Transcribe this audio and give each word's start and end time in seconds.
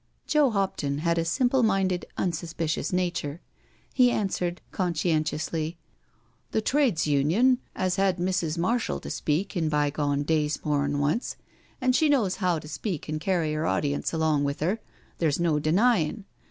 Joe 0.25 0.49
Hopton 0.49 0.97
had 0.97 1.19
a 1.19 1.25
simple 1.25 1.61
minded| 1.61 2.07
unsuspicious 2.17 2.91
nature. 2.91 3.39
He 3.93 4.09
answered 4.09 4.59
conscientiously:" 4.71 5.77
The 6.53 6.61
Trades 6.61 7.05
Union 7.05 7.59
'as 7.75 7.97
had 7.97 8.17
Mrs. 8.17 8.57
Marshall 8.57 8.99
to 9.01 9.11
speak 9.11 9.55
in 9.55 9.69
bygone 9.69 10.23
days 10.23 10.57
more'n 10.65 10.97
once, 10.97 11.35
and 11.79 11.95
she 11.95 12.09
knows 12.09 12.37
how 12.37 12.57
to 12.57 12.67
speak 12.67 13.09
and 13.09 13.21
carry 13.21 13.55
'er 13.55 13.67
audience 13.67 14.11
along 14.11 14.43
with 14.43 14.63
'er, 14.63 14.79
there's 15.19 15.39
no 15.39 15.59
denyin*. 15.59 16.23